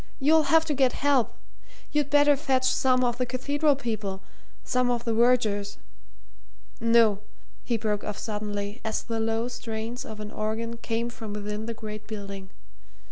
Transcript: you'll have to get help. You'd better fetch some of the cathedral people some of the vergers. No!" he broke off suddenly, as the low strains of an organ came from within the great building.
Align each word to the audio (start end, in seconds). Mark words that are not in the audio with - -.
you'll 0.19 0.49
have 0.49 0.65
to 0.65 0.73
get 0.73 0.93
help. 0.93 1.35
You'd 1.91 2.09
better 2.09 2.35
fetch 2.35 2.63
some 2.65 3.03
of 3.03 3.19
the 3.19 3.25
cathedral 3.27 3.75
people 3.75 4.23
some 4.63 4.89
of 4.89 5.03
the 5.05 5.13
vergers. 5.13 5.77
No!" 6.79 7.19
he 7.63 7.77
broke 7.77 8.03
off 8.03 8.17
suddenly, 8.17 8.81
as 8.83 9.03
the 9.03 9.19
low 9.19 9.47
strains 9.47 10.03
of 10.03 10.19
an 10.19 10.31
organ 10.31 10.77
came 10.77 11.11
from 11.11 11.33
within 11.33 11.67
the 11.67 11.75
great 11.75 12.07
building. 12.07 12.49